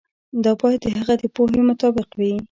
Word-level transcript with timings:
دا 0.43 0.51
باید 0.61 0.79
د 0.83 0.87
هغه 0.97 1.13
د 1.21 1.23
پوهې 1.35 1.61
مطابق 1.69 2.09
وي. 2.19 2.31